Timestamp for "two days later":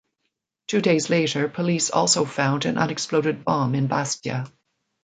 0.65-1.47